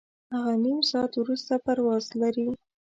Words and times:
هغه 0.33 0.53
نیم 0.63 0.79
ساعت 0.91 1.13
وروسته 1.17 1.53
پرواز 1.65 2.05
لري. 2.21 2.47